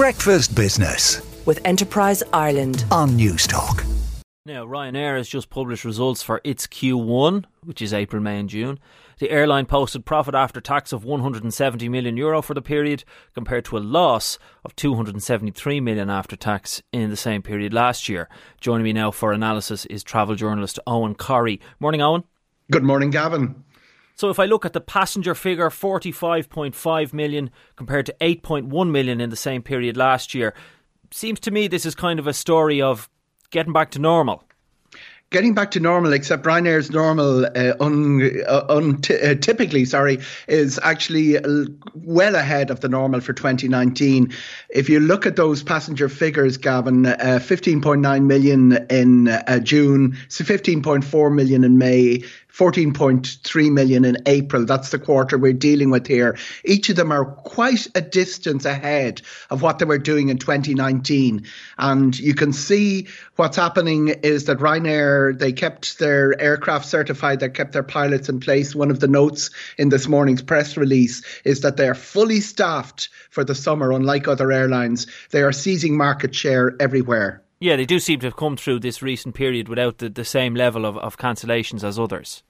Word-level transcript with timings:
Breakfast 0.00 0.54
Business 0.54 1.20
with 1.44 1.60
Enterprise 1.66 2.22
Ireland 2.32 2.86
on 2.90 3.10
Newstalk. 3.10 3.84
Now, 4.46 4.64
Ryanair 4.64 5.18
has 5.18 5.28
just 5.28 5.50
published 5.50 5.84
results 5.84 6.22
for 6.22 6.40
its 6.42 6.66
Q1, 6.66 7.44
which 7.64 7.82
is 7.82 7.92
April, 7.92 8.22
May, 8.22 8.38
and 8.38 8.48
June. 8.48 8.78
The 9.18 9.30
airline 9.30 9.66
posted 9.66 10.06
profit 10.06 10.34
after 10.34 10.58
tax 10.58 10.94
of 10.94 11.04
170 11.04 11.90
million 11.90 12.16
euro 12.16 12.40
for 12.40 12.54
the 12.54 12.62
period, 12.62 13.04
compared 13.34 13.66
to 13.66 13.76
a 13.76 13.78
loss 13.78 14.38
of 14.64 14.74
273 14.74 15.80
million 15.80 16.08
after 16.08 16.34
tax 16.34 16.80
in 16.92 17.10
the 17.10 17.14
same 17.14 17.42
period 17.42 17.74
last 17.74 18.08
year. 18.08 18.26
Joining 18.58 18.84
me 18.84 18.94
now 18.94 19.10
for 19.10 19.34
analysis 19.34 19.84
is 19.84 20.02
travel 20.02 20.34
journalist 20.34 20.78
Eoghan 20.86 21.14
Corry. 21.14 21.60
Morning, 21.78 22.00
Eoghan. 22.00 22.24
Good 22.70 22.84
morning, 22.84 23.10
Gavin. 23.10 23.64
So 24.20 24.28
if 24.28 24.38
I 24.38 24.44
look 24.44 24.66
at 24.66 24.74
the 24.74 24.82
passenger 24.82 25.34
figure, 25.34 25.70
45.5 25.70 27.14
million 27.14 27.50
compared 27.76 28.04
to 28.04 28.14
8.1 28.20 28.90
million 28.90 29.18
in 29.18 29.30
the 29.30 29.34
same 29.34 29.62
period 29.62 29.96
last 29.96 30.34
year, 30.34 30.52
seems 31.10 31.40
to 31.40 31.50
me 31.50 31.68
this 31.68 31.86
is 31.86 31.94
kind 31.94 32.18
of 32.18 32.26
a 32.26 32.34
story 32.34 32.82
of 32.82 33.08
getting 33.50 33.72
back 33.72 33.92
to 33.92 33.98
normal 33.98 34.44
getting 35.30 35.54
back 35.54 35.70
to 35.70 35.80
normal, 35.80 36.12
except 36.12 36.44
Ryanair's 36.44 36.90
normal, 36.90 37.46
uh, 37.46 37.74
un, 37.80 38.42
uh, 38.48 38.64
uh, 38.68 39.34
typically, 39.36 39.84
sorry, 39.84 40.18
is 40.48 40.78
actually 40.82 41.36
well 41.94 42.34
ahead 42.34 42.70
of 42.70 42.80
the 42.80 42.88
normal 42.88 43.20
for 43.20 43.32
2019. 43.32 44.32
If 44.70 44.88
you 44.88 45.00
look 45.00 45.26
at 45.26 45.36
those 45.36 45.62
passenger 45.62 46.08
figures, 46.08 46.56
Gavin, 46.56 47.06
uh, 47.06 47.38
15.9 47.40 48.24
million 48.24 48.86
in 48.90 49.28
uh, 49.28 49.60
June, 49.60 50.18
so 50.28 50.44
15.4 50.44 51.34
million 51.34 51.64
in 51.64 51.78
May, 51.78 52.24
14.3 52.52 53.72
million 53.72 54.04
in 54.04 54.18
April. 54.26 54.64
That's 54.64 54.90
the 54.90 54.98
quarter 54.98 55.38
we're 55.38 55.52
dealing 55.52 55.90
with 55.90 56.06
here. 56.06 56.36
Each 56.64 56.88
of 56.88 56.96
them 56.96 57.12
are 57.12 57.24
quite 57.24 57.86
a 57.94 58.00
distance 58.00 58.64
ahead 58.64 59.22
of 59.50 59.62
what 59.62 59.78
they 59.78 59.84
were 59.84 59.98
doing 59.98 60.28
in 60.28 60.38
2019. 60.38 61.46
And 61.78 62.18
you 62.18 62.34
can 62.34 62.52
see 62.52 63.08
what's 63.36 63.56
happening 63.56 64.08
is 64.08 64.44
that 64.46 64.58
Ryanair, 64.58 65.38
they 65.38 65.52
kept 65.52 65.98
their 65.98 66.38
aircraft 66.40 66.86
certified, 66.86 67.40
they 67.40 67.48
kept 67.48 67.72
their 67.72 67.82
pilots 67.82 68.28
in 68.28 68.40
place. 68.40 68.74
One 68.74 68.90
of 68.90 69.00
the 69.00 69.08
notes 69.08 69.50
in 69.78 69.88
this 69.88 70.08
morning's 70.08 70.42
press 70.42 70.76
release 70.76 71.22
is 71.44 71.60
that 71.60 71.76
they 71.76 71.88
are 71.88 71.94
fully 71.94 72.40
staffed 72.40 73.08
for 73.30 73.44
the 73.44 73.54
summer, 73.54 73.92
unlike 73.92 74.28
other 74.28 74.52
airlines. 74.52 75.06
They 75.30 75.42
are 75.42 75.52
seizing 75.52 75.96
market 75.96 76.34
share 76.34 76.74
everywhere. 76.80 77.42
Yeah, 77.62 77.76
they 77.76 77.84
do 77.84 77.98
seem 77.98 78.20
to 78.20 78.26
have 78.26 78.36
come 78.36 78.56
through 78.56 78.80
this 78.80 79.02
recent 79.02 79.34
period 79.34 79.68
without 79.68 79.98
the, 79.98 80.08
the 80.08 80.24
same 80.24 80.54
level 80.54 80.86
of, 80.86 80.96
of 80.96 81.18
cancellations 81.18 81.84
as 81.84 81.98
others 81.98 82.42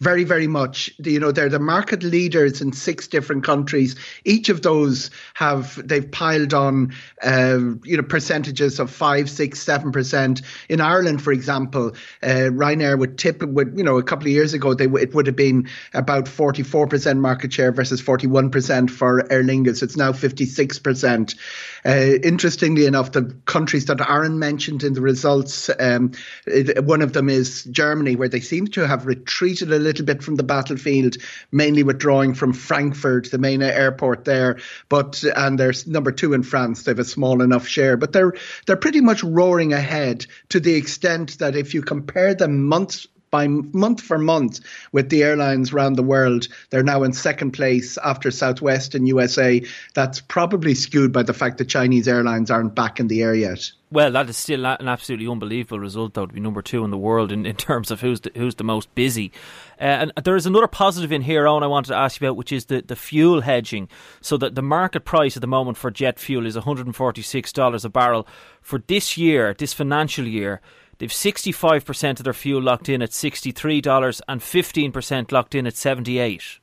very, 0.00 0.24
very 0.24 0.46
much. 0.46 0.90
You 0.98 1.20
know, 1.20 1.32
they're 1.32 1.48
the 1.48 1.58
market 1.58 2.02
leaders 2.02 2.60
in 2.60 2.72
six 2.72 3.08
different 3.08 3.44
countries. 3.44 3.96
Each 4.24 4.48
of 4.48 4.62
those 4.62 5.10
have 5.34 5.80
they've 5.86 6.10
piled 6.10 6.52
on, 6.52 6.92
uh, 7.22 7.58
you 7.84 7.96
know, 7.96 8.02
percentages 8.02 8.78
of 8.78 8.90
five, 8.90 9.30
six, 9.30 9.60
seven 9.60 9.92
percent. 9.92 10.42
In 10.68 10.80
Ireland, 10.80 11.22
for 11.22 11.32
example, 11.32 11.92
uh, 12.22 12.50
Ryanair 12.52 12.98
would 12.98 13.18
tip 13.18 13.42
would 13.42 13.76
you 13.76 13.84
know 13.84 13.98
a 13.98 14.02
couple 14.02 14.26
of 14.26 14.32
years 14.32 14.52
ago 14.52 14.74
they 14.74 14.86
it 14.86 15.14
would 15.14 15.26
have 15.26 15.36
been 15.36 15.68
about 15.94 16.28
forty 16.28 16.62
four 16.62 16.86
percent 16.86 17.20
market 17.20 17.52
share 17.52 17.72
versus 17.72 18.00
forty 18.00 18.26
one 18.26 18.50
percent 18.50 18.90
for 18.90 19.20
Aer 19.32 19.42
Lingus. 19.42 19.82
It's 19.82 19.96
now 19.96 20.12
fifty 20.12 20.44
six 20.44 20.78
percent. 20.78 21.34
Uh, 21.84 22.18
interestingly 22.22 22.84
enough, 22.86 23.12
the 23.12 23.34
countries 23.44 23.86
that 23.86 24.00
aren't 24.00 24.34
mentioned 24.34 24.82
in 24.82 24.92
the 24.92 25.00
results, 25.00 25.70
um, 25.78 26.10
it, 26.44 26.84
one 26.84 27.00
of 27.00 27.12
them 27.12 27.28
is 27.28 27.62
Germany, 27.64 28.16
where 28.16 28.28
they 28.28 28.40
seem 28.40 28.66
to 28.66 28.86
have 28.86 29.06
retreated 29.06 29.72
a 29.72 29.78
little 29.86 30.04
bit 30.04 30.22
from 30.22 30.36
the 30.36 30.42
battlefield, 30.42 31.16
mainly 31.50 31.82
withdrawing 31.82 32.34
from 32.34 32.52
Frankfurt, 32.52 33.30
the 33.30 33.38
main 33.38 33.62
airport 33.62 34.24
there. 34.24 34.58
But 34.88 35.22
and 35.24 35.58
they're 35.58 35.72
number 35.86 36.12
two 36.12 36.32
in 36.34 36.42
France. 36.42 36.82
They 36.82 36.90
have 36.90 36.98
a 36.98 37.04
small 37.04 37.42
enough 37.42 37.66
share, 37.66 37.96
but 37.96 38.12
they're 38.12 38.34
they're 38.66 38.76
pretty 38.76 39.00
much 39.00 39.22
roaring 39.22 39.72
ahead 39.72 40.26
to 40.50 40.60
the 40.60 40.74
extent 40.74 41.38
that 41.38 41.56
if 41.56 41.74
you 41.74 41.82
compare 41.82 42.34
them 42.34 42.64
months 42.64 43.06
by 43.36 43.46
month 43.48 44.00
for 44.00 44.16
month 44.16 44.60
with 44.92 45.10
the 45.10 45.22
airlines 45.22 45.70
around 45.70 45.96
the 45.96 46.02
world. 46.02 46.48
They're 46.70 46.82
now 46.82 47.02
in 47.02 47.12
second 47.12 47.50
place 47.50 47.98
after 47.98 48.30
Southwest 48.30 48.94
and 48.94 49.06
USA. 49.06 49.60
That's 49.92 50.22
probably 50.22 50.74
skewed 50.74 51.12
by 51.12 51.22
the 51.22 51.34
fact 51.34 51.58
that 51.58 51.66
Chinese 51.66 52.08
airlines 52.08 52.50
aren't 52.50 52.74
back 52.74 52.98
in 52.98 53.08
the 53.08 53.22
air 53.22 53.34
yet. 53.34 53.70
Well, 53.92 54.10
that 54.12 54.30
is 54.30 54.38
still 54.38 54.64
an 54.64 54.88
absolutely 54.88 55.28
unbelievable 55.28 55.80
result, 55.80 56.14
though, 56.14 56.24
to 56.24 56.32
be 56.32 56.40
number 56.40 56.62
two 56.62 56.82
in 56.82 56.90
the 56.90 56.96
world 56.96 57.30
in, 57.30 57.44
in 57.44 57.56
terms 57.56 57.90
of 57.90 58.00
who's 58.00 58.22
the, 58.22 58.32
who's 58.34 58.54
the 58.54 58.64
most 58.64 58.92
busy. 58.94 59.32
Uh, 59.78 59.84
and 60.08 60.12
there 60.24 60.34
is 60.34 60.46
another 60.46 60.66
positive 60.66 61.12
in 61.12 61.20
here, 61.20 61.44
Eoghan, 61.44 61.62
I 61.62 61.66
wanted 61.66 61.88
to 61.88 61.96
ask 61.96 62.18
you 62.18 62.26
about, 62.26 62.38
which 62.38 62.52
is 62.52 62.64
the, 62.64 62.80
the 62.80 62.96
fuel 62.96 63.42
hedging. 63.42 63.90
So 64.22 64.38
that 64.38 64.54
the 64.54 64.62
market 64.62 65.04
price 65.04 65.36
at 65.36 65.42
the 65.42 65.46
moment 65.46 65.76
for 65.76 65.90
jet 65.90 66.18
fuel 66.18 66.46
is 66.46 66.56
$146 66.56 67.84
a 67.84 67.88
barrel. 67.90 68.26
For 68.62 68.82
this 68.86 69.18
year, 69.18 69.54
this 69.54 69.74
financial 69.74 70.26
year, 70.26 70.62
They've 70.98 71.10
65% 71.10 72.18
of 72.18 72.24
their 72.24 72.32
fuel 72.32 72.62
locked 72.62 72.88
in 72.88 73.02
at 73.02 73.10
$63 73.10 74.20
and 74.28 74.40
15% 74.40 75.32
locked 75.32 75.54
in 75.54 75.66
at 75.66 75.76
78 75.76 76.60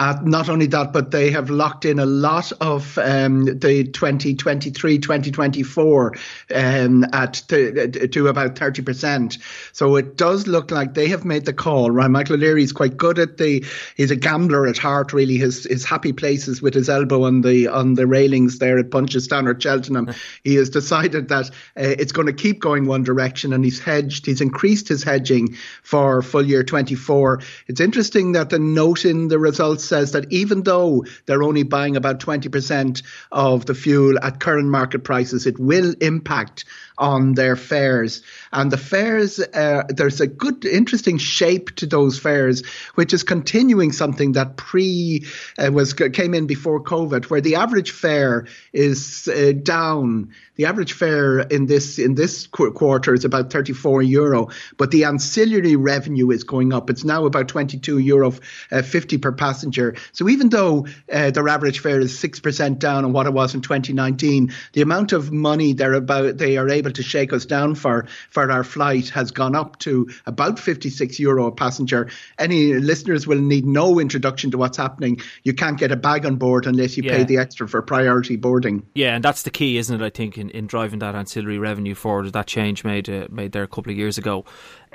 uh, 0.00 0.18
not 0.22 0.48
only 0.48 0.66
that, 0.66 0.94
but 0.94 1.10
they 1.10 1.30
have 1.30 1.50
locked 1.50 1.84
in 1.84 1.98
a 1.98 2.06
lot 2.06 2.50
of 2.62 2.96
um, 2.96 3.44
the 3.44 3.84
2023 3.84 4.98
2024 4.98 6.14
um, 6.54 7.04
at 7.12 7.34
to, 7.34 8.08
to 8.08 8.28
about 8.28 8.54
30%. 8.54 9.38
So 9.74 9.96
it 9.96 10.16
does 10.16 10.46
look 10.46 10.70
like 10.70 10.94
they 10.94 11.08
have 11.08 11.26
made 11.26 11.44
the 11.44 11.52
call. 11.52 11.90
Right? 11.90 12.10
Michael 12.10 12.36
O'Leary 12.36 12.62
is 12.62 12.72
quite 12.72 12.96
good 12.96 13.18
at 13.18 13.36
the, 13.36 13.62
he's 13.94 14.10
a 14.10 14.16
gambler 14.16 14.66
at 14.66 14.78
heart, 14.78 15.12
really. 15.12 15.36
His, 15.36 15.64
his 15.64 15.84
happy 15.84 16.14
places 16.14 16.62
with 16.62 16.72
his 16.72 16.88
elbow 16.88 17.24
on 17.24 17.42
the 17.42 17.68
on 17.68 17.92
the 17.92 18.06
railings 18.06 18.58
there 18.58 18.78
at 18.78 18.88
Punchestown 18.88 19.46
or 19.46 19.60
Cheltenham. 19.60 20.14
he 20.44 20.54
has 20.54 20.70
decided 20.70 21.28
that 21.28 21.50
uh, 21.50 21.52
it's 21.76 22.12
going 22.12 22.26
to 22.26 22.32
keep 22.32 22.60
going 22.60 22.86
one 22.86 23.02
direction 23.02 23.52
and 23.52 23.62
he's 23.62 23.78
hedged, 23.78 24.24
he's 24.24 24.40
increased 24.40 24.88
his 24.88 25.04
hedging 25.04 25.56
for 25.82 26.22
full 26.22 26.46
year 26.46 26.64
24. 26.64 27.42
It's 27.66 27.82
interesting 27.82 28.32
that 28.32 28.48
the 28.48 28.58
note 28.58 29.04
in 29.04 29.28
the 29.28 29.38
results 29.38 29.89
says 29.90 30.12
that 30.12 30.32
even 30.32 30.62
though 30.62 31.04
they're 31.26 31.42
only 31.42 31.64
buying 31.64 31.96
about 31.96 32.20
20% 32.20 33.02
of 33.32 33.66
the 33.66 33.74
fuel 33.74 34.18
at 34.22 34.40
current 34.40 34.68
market 34.68 35.00
prices, 35.04 35.46
it 35.46 35.58
will 35.58 35.94
impact 36.00 36.64
on 37.00 37.32
their 37.32 37.56
fares. 37.56 38.22
And 38.52 38.70
the 38.70 38.76
fares, 38.76 39.40
uh, 39.40 39.84
there's 39.88 40.20
a 40.20 40.26
good, 40.26 40.64
interesting 40.64 41.18
shape 41.18 41.74
to 41.76 41.86
those 41.86 42.18
fares, 42.18 42.64
which 42.94 43.14
is 43.14 43.22
continuing 43.22 43.90
something 43.92 44.32
that 44.32 44.56
pre 44.56 45.24
uh, 45.58 45.72
was 45.72 45.94
came 45.94 46.34
in 46.34 46.46
before 46.46 46.82
COVID, 46.82 47.24
where 47.24 47.40
the 47.40 47.56
average 47.56 47.90
fare 47.90 48.46
is 48.72 49.28
uh, 49.28 49.52
down. 49.62 50.32
The 50.56 50.66
average 50.66 50.92
fare 50.92 51.38
in 51.38 51.66
this 51.66 51.98
in 51.98 52.16
this 52.16 52.46
qu- 52.48 52.72
quarter 52.72 53.14
is 53.14 53.24
about 53.24 53.50
34 53.50 54.02
euro, 54.02 54.50
but 54.76 54.90
the 54.90 55.04
ancillary 55.04 55.76
revenue 55.76 56.30
is 56.30 56.44
going 56.44 56.74
up. 56.74 56.90
It's 56.90 57.04
now 57.04 57.24
about 57.24 57.48
22 57.48 57.98
euro 57.98 58.34
uh, 58.70 58.82
50 58.82 59.16
per 59.18 59.32
passenger. 59.32 59.96
So 60.12 60.28
even 60.28 60.50
though 60.50 60.86
uh, 61.10 61.30
their 61.30 61.48
average 61.48 61.78
fare 61.78 62.00
is 62.00 62.18
six 62.18 62.40
percent 62.40 62.78
down 62.78 63.06
on 63.06 63.12
what 63.14 63.26
it 63.26 63.32
was 63.32 63.54
in 63.54 63.62
2019, 63.62 64.52
the 64.74 64.82
amount 64.82 65.12
of 65.12 65.32
money 65.32 65.72
they're 65.72 65.94
about 65.94 66.36
they 66.36 66.58
are 66.58 66.68
able 66.68 66.89
able 66.90 66.96
to 66.96 67.02
shake 67.02 67.32
us 67.32 67.46
down 67.46 67.74
for 67.74 68.06
for 68.30 68.50
our 68.50 68.64
flight 68.64 69.08
has 69.10 69.30
gone 69.30 69.54
up 69.54 69.78
to 69.78 70.08
about 70.26 70.58
56 70.58 71.18
euro 71.20 71.46
a 71.46 71.52
passenger. 71.52 72.08
Any 72.38 72.74
listeners 72.74 73.26
will 73.26 73.40
need 73.40 73.64
no 73.66 74.00
introduction 74.00 74.50
to 74.50 74.58
what's 74.58 74.76
happening. 74.76 75.20
You 75.44 75.54
can't 75.54 75.78
get 75.78 75.92
a 75.92 75.96
bag 75.96 76.26
on 76.26 76.36
board 76.36 76.66
unless 76.66 76.96
you 76.96 77.02
yeah. 77.04 77.18
pay 77.18 77.24
the 77.24 77.38
extra 77.38 77.68
for 77.68 77.82
priority 77.82 78.36
boarding. 78.36 78.86
Yeah, 78.94 79.14
and 79.14 79.24
that's 79.24 79.42
the 79.42 79.50
key, 79.50 79.78
isn't 79.78 80.00
it? 80.00 80.04
I 80.04 80.10
think 80.10 80.36
in, 80.36 80.50
in 80.50 80.66
driving 80.66 80.98
that 81.00 81.14
ancillary 81.14 81.58
revenue 81.58 81.94
forward. 81.94 82.32
That 82.32 82.46
change 82.46 82.84
made 82.84 83.08
uh, 83.08 83.28
made 83.30 83.52
there 83.52 83.62
a 83.62 83.68
couple 83.68 83.92
of 83.92 83.98
years 83.98 84.18
ago. 84.18 84.44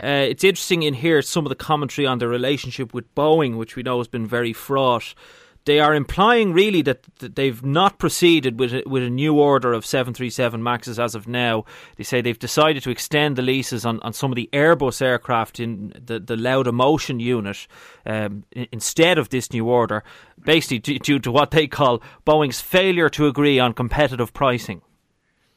Uh, 0.01 0.27
it's 0.27 0.43
interesting 0.43 0.83
in 0.83 0.93
here 0.93 1.21
some 1.21 1.45
of 1.45 1.49
the 1.49 1.55
commentary 1.55 2.05
on 2.05 2.19
the 2.19 2.27
relationship 2.27 2.93
with 2.93 3.13
Boeing, 3.15 3.57
which 3.57 3.75
we 3.75 3.83
know 3.83 3.97
has 3.99 4.09
been 4.09 4.27
very 4.27 4.51
fraught 4.51 5.15
they 5.65 5.79
are 5.79 5.93
implying 5.93 6.53
really 6.53 6.81
that, 6.83 7.05
that 7.19 7.35
they've 7.35 7.63
not 7.63 7.97
proceeded 7.97 8.59
with 8.59 8.73
a, 8.73 8.83
with 8.85 9.03
a 9.03 9.09
new 9.09 9.39
order 9.39 9.73
of 9.73 9.85
737 9.85 10.61
Maxes 10.61 10.99
as 10.99 11.15
of 11.15 11.27
now. 11.27 11.65
They 11.97 12.03
say 12.03 12.21
they've 12.21 12.37
decided 12.37 12.83
to 12.83 12.91
extend 12.91 13.35
the 13.35 13.41
leases 13.41 13.85
on, 13.85 13.99
on 14.01 14.13
some 14.13 14.31
of 14.31 14.35
the 14.35 14.49
Airbus 14.53 15.01
aircraft 15.01 15.59
in 15.59 15.93
the, 15.99 16.19
the 16.19 16.35
Laudamotion 16.35 17.19
unit 17.19 17.67
um, 18.05 18.45
instead 18.71 19.17
of 19.17 19.29
this 19.29 19.51
new 19.51 19.67
order, 19.67 20.03
basically 20.43 20.79
due 20.79 21.19
to 21.19 21.31
what 21.31 21.51
they 21.51 21.67
call 21.67 22.01
Boeing's 22.25 22.61
failure 22.61 23.09
to 23.09 23.27
agree 23.27 23.59
on 23.59 23.73
competitive 23.73 24.33
pricing. 24.33 24.81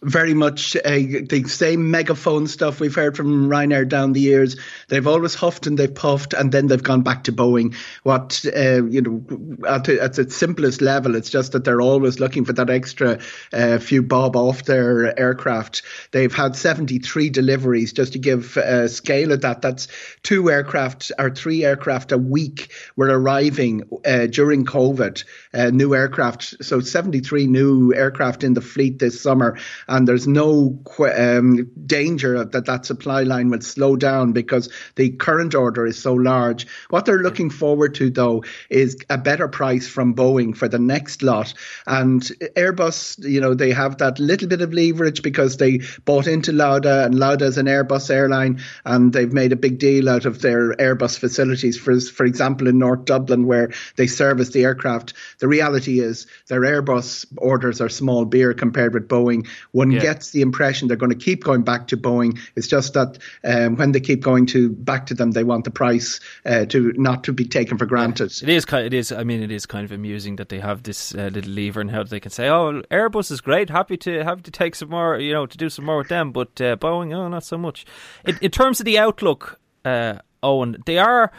Very 0.02 0.34
much 0.34 0.76
uh, 0.76 0.80
the 0.90 1.44
same 1.48 1.90
megaphone 1.90 2.46
stuff 2.46 2.78
we've 2.78 2.94
heard 2.94 3.16
from 3.16 3.48
Ryanair 3.48 3.88
down 3.88 4.12
the 4.12 4.20
years. 4.20 4.56
They've 4.88 5.06
always 5.06 5.34
huffed 5.34 5.66
and 5.66 5.78
they've 5.78 5.94
puffed, 5.94 6.34
and 6.34 6.52
then 6.52 6.68
they've 6.68 6.82
gone 6.82 7.02
back 7.02 7.24
to 7.24 7.32
Boeing. 7.32 7.74
What 8.04 8.44
uh, 8.56 8.84
you 8.84 9.02
know, 9.02 9.66
at, 9.66 9.88
at 9.88 10.18
its 10.18 10.36
simplest 10.36 10.80
level, 10.80 11.16
it's 11.16 11.30
just 11.30 11.52
that 11.52 11.64
they're 11.64 11.80
always 11.80 12.20
looking 12.20 12.44
for 12.44 12.52
that 12.52 12.70
extra 12.70 13.18
uh, 13.52 13.78
few 13.78 14.02
bob 14.02 14.36
off 14.36 14.64
their 14.64 15.18
aircraft. 15.18 15.82
They've 16.12 16.34
had 16.34 16.54
73 16.54 17.30
deliveries, 17.30 17.92
just 17.92 18.12
to 18.12 18.18
give 18.20 18.56
a 18.56 18.88
scale 18.88 19.32
of 19.32 19.40
that. 19.40 19.62
That's 19.62 19.88
two 20.22 20.48
aircraft 20.48 21.10
or 21.18 21.30
three 21.30 21.64
aircraft 21.64 22.12
a 22.12 22.18
week 22.18 22.72
were 22.94 23.06
arriving 23.06 23.82
uh, 24.06 24.26
during 24.26 24.64
COVID. 24.64 25.24
Uh, 25.52 25.70
new 25.70 25.94
aircraft, 25.94 26.64
so 26.64 26.78
73 26.78 27.48
new 27.48 27.92
aircraft 27.92 28.44
in 28.44 28.54
the 28.54 28.60
fleet 28.60 29.00
this 29.00 29.20
summer 29.20 29.58
and 29.88 30.06
there's 30.06 30.26
no 30.26 30.78
um, 31.16 31.70
danger 31.86 32.44
that 32.44 32.66
that 32.66 32.86
supply 32.86 33.22
line 33.22 33.48
will 33.48 33.60
slow 33.60 33.96
down 33.96 34.32
because 34.32 34.68
the 34.96 35.10
current 35.10 35.54
order 35.54 35.86
is 35.86 36.00
so 36.00 36.14
large. 36.14 36.66
What 36.90 37.06
they're 37.06 37.22
looking 37.22 37.50
forward 37.50 37.94
to, 37.96 38.10
though, 38.10 38.44
is 38.68 38.96
a 39.08 39.16
better 39.16 39.48
price 39.48 39.88
from 39.88 40.14
Boeing 40.14 40.56
for 40.56 40.68
the 40.68 40.78
next 40.78 41.22
lot. 41.22 41.54
And 41.86 42.20
Airbus, 42.56 43.24
you 43.24 43.40
know, 43.40 43.54
they 43.54 43.72
have 43.72 43.98
that 43.98 44.18
little 44.18 44.48
bit 44.48 44.60
of 44.60 44.74
leverage 44.74 45.22
because 45.22 45.56
they 45.56 45.80
bought 46.04 46.26
into 46.26 46.52
Lauda, 46.52 47.04
and 47.04 47.18
Lauda 47.18 47.46
is 47.46 47.58
an 47.58 47.66
Airbus 47.66 48.10
airline, 48.10 48.60
and 48.84 49.12
they've 49.12 49.32
made 49.32 49.52
a 49.52 49.56
big 49.56 49.78
deal 49.78 50.08
out 50.08 50.26
of 50.26 50.42
their 50.42 50.74
Airbus 50.74 51.18
facilities. 51.18 51.78
For 51.78 51.98
for 52.00 52.26
example, 52.26 52.68
in 52.68 52.78
North 52.78 53.06
Dublin, 53.06 53.46
where 53.46 53.70
they 53.96 54.06
service 54.06 54.50
the 54.50 54.64
aircraft, 54.64 55.14
the 55.38 55.48
reality 55.48 56.00
is 56.00 56.26
their 56.48 56.60
Airbus 56.60 57.26
orders 57.38 57.80
are 57.80 57.88
small 57.88 58.24
beer 58.24 58.52
compared 58.52 58.92
with 58.92 59.08
Boeing 59.08 59.46
one 59.78 59.92
yeah. 59.92 60.00
gets 60.00 60.30
the 60.32 60.42
impression 60.42 60.88
they're 60.88 60.96
going 60.96 61.16
to 61.16 61.24
keep 61.24 61.44
going 61.44 61.62
back 61.62 61.86
to 61.86 61.96
Boeing. 61.96 62.36
It's 62.56 62.66
just 62.66 62.94
that 62.94 63.16
um, 63.44 63.76
when 63.76 63.92
they 63.92 64.00
keep 64.00 64.20
going 64.20 64.44
to 64.46 64.70
back 64.70 65.06
to 65.06 65.14
them, 65.14 65.30
they 65.30 65.44
want 65.44 65.64
the 65.64 65.70
price 65.70 66.18
uh, 66.44 66.64
to 66.66 66.92
not 66.96 67.22
to 67.24 67.32
be 67.32 67.44
taken 67.44 67.78
for 67.78 67.86
granted. 67.86 68.32
It 68.42 68.48
is 68.48 68.64
kind. 68.64 68.84
It 68.84 68.92
is. 68.92 69.12
I 69.12 69.22
mean, 69.22 69.40
it 69.40 69.52
is 69.52 69.66
kind 69.66 69.84
of 69.84 69.92
amusing 69.92 70.34
that 70.36 70.48
they 70.48 70.58
have 70.58 70.82
this 70.82 71.14
uh, 71.14 71.30
little 71.32 71.52
lever 71.52 71.80
and 71.80 71.92
how 71.92 72.02
they 72.02 72.18
can 72.18 72.32
say, 72.32 72.48
"Oh, 72.48 72.82
Airbus 72.90 73.30
is 73.30 73.40
great. 73.40 73.70
Happy 73.70 73.96
to 73.98 74.24
happy 74.24 74.42
to 74.42 74.50
take 74.50 74.74
some 74.74 74.90
more. 74.90 75.16
You 75.18 75.32
know, 75.32 75.46
to 75.46 75.56
do 75.56 75.68
some 75.68 75.84
more 75.84 75.98
with 75.98 76.08
them." 76.08 76.32
But 76.32 76.60
uh, 76.60 76.76
Boeing, 76.76 77.14
oh, 77.14 77.28
not 77.28 77.44
so 77.44 77.56
much. 77.56 77.86
In, 78.24 78.36
in 78.42 78.50
terms 78.50 78.80
of 78.80 78.84
the 78.84 78.98
outlook, 78.98 79.60
uh, 79.84 80.18
Eoghan, 80.42 80.84
they 80.86 80.98
are 80.98 81.30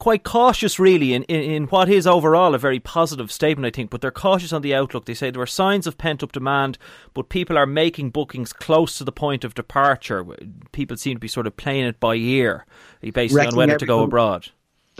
quite 0.00 0.24
cautious, 0.24 0.80
really, 0.80 1.14
in, 1.14 1.22
in, 1.24 1.42
in, 1.42 1.64
what 1.66 1.88
is 1.88 2.08
overall 2.08 2.56
a 2.56 2.58
very 2.58 2.80
positive 2.80 3.30
statement, 3.30 3.66
I 3.66 3.70
think. 3.74 3.90
But 3.90 4.00
they're 4.00 4.10
cautious 4.10 4.52
on 4.52 4.62
the 4.62 4.74
outlook. 4.74 5.04
They 5.04 5.14
say 5.14 5.30
there 5.30 5.42
are 5.42 5.46
signs 5.46 5.86
of 5.86 5.96
pent 5.96 6.24
up 6.24 6.32
demand, 6.32 6.76
but 7.14 7.28
people 7.28 7.56
are 7.56 7.66
making 7.66 8.10
bookings 8.10 8.52
close 8.52 8.98
to 8.98 9.04
the 9.04 9.12
point 9.12 9.44
of 9.44 9.54
departure. 9.54 10.26
People 10.72 10.96
seem 10.96 11.14
to 11.14 11.20
be 11.20 11.28
sort 11.28 11.46
of 11.46 11.56
playing 11.56 11.86
it 11.86 12.00
by 12.00 12.16
ear, 12.16 12.66
based 13.12 13.38
on 13.38 13.54
whether 13.54 13.78
to 13.78 13.86
go 13.86 14.02
abroad 14.02 14.48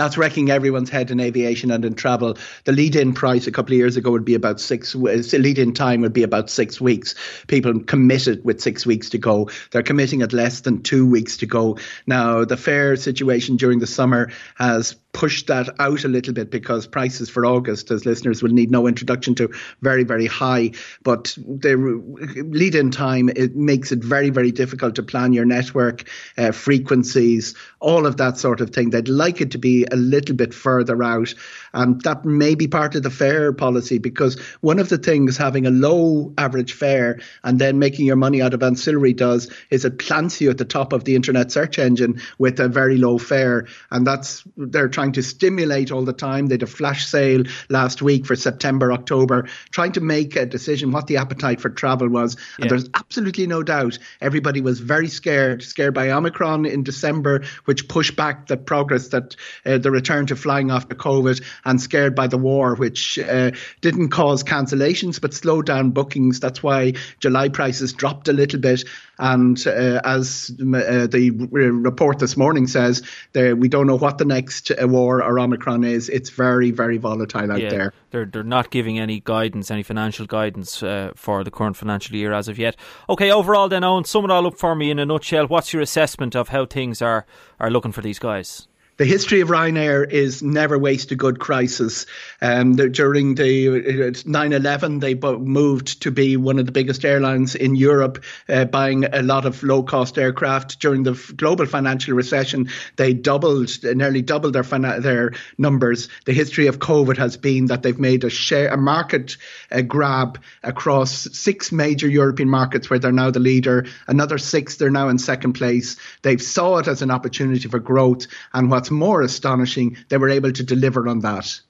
that's 0.00 0.16
wrecking 0.16 0.50
everyone's 0.50 0.90
head 0.90 1.10
in 1.10 1.20
aviation 1.20 1.70
and 1.70 1.84
in 1.84 1.94
travel. 1.94 2.38
The 2.64 2.72
lead-in 2.72 3.12
price 3.14 3.46
a 3.46 3.52
couple 3.52 3.74
of 3.74 3.78
years 3.78 3.96
ago 3.96 4.10
would 4.10 4.24
be 4.24 4.34
about 4.34 4.60
six. 4.60 4.94
Uh, 4.94 5.22
lead-in 5.32 5.74
time 5.74 6.00
would 6.00 6.12
be 6.12 6.22
about 6.22 6.50
six 6.50 6.80
weeks. 6.80 7.14
People 7.46 7.80
committed 7.80 8.44
with 8.44 8.60
six 8.60 8.86
weeks 8.86 9.10
to 9.10 9.18
go. 9.18 9.50
They're 9.70 9.82
committing 9.82 10.22
at 10.22 10.32
less 10.32 10.60
than 10.60 10.82
two 10.82 11.06
weeks 11.06 11.36
to 11.38 11.46
go. 11.46 11.78
Now 12.06 12.44
the 12.44 12.56
fare 12.56 12.96
situation 12.96 13.56
during 13.56 13.78
the 13.78 13.86
summer 13.86 14.30
has 14.56 14.96
push 15.12 15.44
that 15.44 15.68
out 15.80 16.04
a 16.04 16.08
little 16.08 16.32
bit 16.32 16.50
because 16.50 16.86
prices 16.86 17.28
for 17.28 17.44
August, 17.44 17.90
as 17.90 18.06
listeners 18.06 18.42
will 18.42 18.50
need 18.50 18.70
no 18.70 18.86
introduction 18.86 19.34
to, 19.34 19.50
very, 19.82 20.04
very 20.04 20.26
high. 20.26 20.70
But 21.02 21.36
the 21.36 21.76
lead 21.76 22.74
in 22.74 22.90
time, 22.90 23.28
it 23.34 23.56
makes 23.56 23.92
it 23.92 24.04
very, 24.04 24.30
very 24.30 24.52
difficult 24.52 24.94
to 24.96 25.02
plan 25.02 25.32
your 25.32 25.44
network, 25.44 26.04
uh, 26.38 26.52
frequencies, 26.52 27.54
all 27.80 28.06
of 28.06 28.18
that 28.18 28.38
sort 28.38 28.60
of 28.60 28.70
thing. 28.70 28.90
They'd 28.90 29.08
like 29.08 29.40
it 29.40 29.50
to 29.52 29.58
be 29.58 29.86
a 29.90 29.96
little 29.96 30.36
bit 30.36 30.54
further 30.54 31.02
out. 31.02 31.34
And 31.72 32.00
that 32.02 32.24
may 32.24 32.54
be 32.54 32.68
part 32.68 32.94
of 32.94 33.02
the 33.02 33.10
fare 33.10 33.52
policy 33.52 33.98
because 33.98 34.38
one 34.60 34.78
of 34.78 34.88
the 34.88 34.98
things 34.98 35.36
having 35.36 35.66
a 35.66 35.70
low 35.70 36.32
average 36.36 36.72
fare 36.72 37.20
and 37.42 37.58
then 37.58 37.78
making 37.78 38.06
your 38.06 38.16
money 38.16 38.42
out 38.42 38.54
of 38.54 38.62
ancillary 38.62 39.12
does 39.12 39.50
is 39.70 39.84
it 39.84 39.98
plants 39.98 40.40
you 40.40 40.50
at 40.50 40.58
the 40.58 40.64
top 40.64 40.92
of 40.92 41.04
the 41.04 41.14
internet 41.14 41.50
search 41.50 41.78
engine 41.78 42.20
with 42.38 42.60
a 42.60 42.68
very 42.68 42.96
low 42.96 43.18
fare. 43.18 43.66
And 43.90 44.06
that's, 44.06 44.44
they're 44.56 44.88
trying 45.00 45.12
to 45.12 45.22
stimulate 45.22 45.90
all 45.90 46.04
the 46.04 46.12
time. 46.12 46.46
They 46.46 46.56
had 46.56 46.62
a 46.62 46.66
flash 46.66 47.06
sale 47.06 47.44
last 47.70 48.02
week 48.02 48.26
for 48.26 48.36
September, 48.36 48.92
October, 48.92 49.48
trying 49.70 49.92
to 49.92 50.02
make 50.02 50.36
a 50.36 50.44
decision 50.44 50.90
what 50.90 51.06
the 51.06 51.16
appetite 51.16 51.58
for 51.58 51.70
travel 51.70 52.10
was. 52.10 52.36
And 52.56 52.66
yeah. 52.66 52.68
there's 52.68 52.90
absolutely 52.92 53.46
no 53.46 53.62
doubt 53.62 53.98
everybody 54.20 54.60
was 54.60 54.78
very 54.78 55.08
scared, 55.08 55.62
scared 55.62 55.94
by 55.94 56.10
Omicron 56.10 56.66
in 56.66 56.82
December, 56.82 57.44
which 57.64 57.88
pushed 57.88 58.14
back 58.14 58.48
the 58.48 58.58
progress 58.58 59.08
that 59.08 59.36
uh, 59.64 59.78
the 59.78 59.90
return 59.90 60.26
to 60.26 60.36
flying 60.36 60.70
after 60.70 60.94
COVID 60.94 61.42
and 61.64 61.80
scared 61.80 62.14
by 62.14 62.26
the 62.26 62.36
war, 62.36 62.74
which 62.74 63.18
uh, 63.18 63.52
didn't 63.80 64.10
cause 64.10 64.44
cancellations 64.44 65.18
but 65.18 65.32
slowed 65.32 65.64
down 65.64 65.92
bookings. 65.92 66.40
That's 66.40 66.62
why 66.62 66.92
July 67.20 67.48
prices 67.48 67.94
dropped 67.94 68.28
a 68.28 68.34
little 68.34 68.60
bit. 68.60 68.84
And 69.20 69.64
uh, 69.66 70.00
as 70.02 70.50
uh, 70.50 71.06
the 71.06 71.30
report 71.30 72.18
this 72.18 72.36
morning 72.36 72.66
says, 72.66 73.02
we 73.34 73.68
don't 73.68 73.86
know 73.86 73.98
what 73.98 74.16
the 74.16 74.24
next 74.24 74.70
uh, 74.70 74.88
war 74.88 75.22
or 75.22 75.38
Omicron 75.38 75.84
is. 75.84 76.08
It's 76.08 76.30
very, 76.30 76.70
very 76.70 76.96
volatile 76.96 77.52
out 77.52 77.60
yeah, 77.60 77.68
there. 77.68 77.92
They're 78.10 78.24
they're 78.24 78.42
not 78.42 78.70
giving 78.70 78.98
any 78.98 79.20
guidance, 79.20 79.70
any 79.70 79.82
financial 79.82 80.26
guidance 80.26 80.82
uh, 80.82 81.12
for 81.14 81.44
the 81.44 81.50
current 81.50 81.76
financial 81.76 82.16
year 82.16 82.32
as 82.32 82.48
of 82.48 82.58
yet. 82.58 82.76
Okay, 83.08 83.30
overall, 83.30 83.68
then, 83.68 83.82
Eoghan, 83.82 84.06
sum 84.06 84.24
it 84.24 84.30
all 84.30 84.46
up 84.46 84.58
for 84.58 84.74
me 84.74 84.90
in 84.90 84.98
a 84.98 85.04
nutshell. 85.04 85.46
What's 85.46 85.72
your 85.72 85.82
assessment 85.82 86.34
of 86.34 86.48
how 86.48 86.64
things 86.64 87.02
are 87.02 87.26
are 87.58 87.70
looking 87.70 87.92
for 87.92 88.00
these 88.00 88.18
guys? 88.18 88.68
The 89.00 89.06
history 89.06 89.40
of 89.40 89.48
Ryanair 89.48 90.10
is 90.10 90.42
never 90.42 90.78
waste 90.78 91.10
a 91.10 91.16
good 91.16 91.40
crisis. 91.40 92.04
Um, 92.42 92.74
the, 92.74 92.90
during 92.90 93.34
the 93.34 94.12
9/11, 94.26 94.96
uh, 94.96 94.98
they 94.98 95.14
moved 95.38 96.02
to 96.02 96.10
be 96.10 96.36
one 96.36 96.58
of 96.58 96.66
the 96.66 96.72
biggest 96.72 97.06
airlines 97.06 97.54
in 97.54 97.76
Europe, 97.76 98.22
uh, 98.46 98.66
buying 98.66 99.06
a 99.06 99.22
lot 99.22 99.46
of 99.46 99.62
low-cost 99.62 100.18
aircraft. 100.18 100.80
During 100.80 101.02
the 101.02 101.12
global 101.34 101.64
financial 101.64 102.12
recession, 102.12 102.68
they 102.96 103.14
doubled, 103.14 103.70
nearly 103.82 104.20
doubled 104.20 104.52
their 104.52 104.64
their 105.00 105.32
numbers. 105.56 106.10
The 106.26 106.34
history 106.34 106.66
of 106.66 106.78
COVID 106.78 107.16
has 107.16 107.38
been 107.38 107.68
that 107.68 107.82
they've 107.82 107.98
made 107.98 108.24
a 108.24 108.28
share, 108.28 108.68
a 108.68 108.76
market 108.76 109.38
uh, 109.72 109.80
grab 109.80 110.42
across 110.62 111.26
six 111.32 111.72
major 111.72 112.06
European 112.06 112.50
markets, 112.50 112.90
where 112.90 112.98
they're 112.98 113.12
now 113.12 113.30
the 113.30 113.40
leader. 113.40 113.86
Another 114.06 114.36
six, 114.36 114.76
they're 114.76 114.90
now 114.90 115.08
in 115.08 115.16
second 115.16 115.54
place. 115.54 115.96
They've 116.20 116.42
saw 116.42 116.76
it 116.76 116.86
as 116.86 117.00
an 117.00 117.10
opportunity 117.10 117.66
for 117.66 117.78
growth, 117.78 118.26
and 118.52 118.70
what's 118.70 118.89
more 118.90 119.22
astonishing, 119.22 119.96
they 120.08 120.16
were 120.16 120.28
able 120.28 120.52
to 120.52 120.62
deliver 120.62 121.08
on 121.08 121.20
that. 121.20 121.60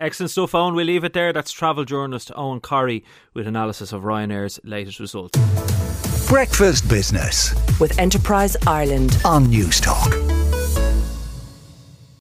Excellent 0.00 0.30
stuff, 0.30 0.52
Eoghan. 0.52 0.74
We'll 0.74 0.86
leave 0.86 1.04
it 1.04 1.12
there. 1.12 1.32
That's 1.32 1.52
travel 1.52 1.84
journalist 1.84 2.30
Eoghan 2.36 2.60
Corry 2.60 3.04
with 3.32 3.46
analysis 3.46 3.92
of 3.92 4.02
Ryanair's 4.02 4.58
latest 4.64 4.98
results. 5.00 5.38
Breakfast 6.28 6.88
Business 6.88 7.54
with 7.78 7.98
Enterprise 7.98 8.56
Ireland 8.66 9.18
on 9.24 9.46
Newstalk. 9.46 10.23